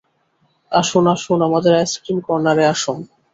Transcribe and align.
আসুন 0.71 1.05
আসুন, 1.13 1.39
আমাদের 1.47 1.73
আইসক্রিম 1.75 2.17
কর্নারে 2.27 2.63
আসুন। 2.73 2.97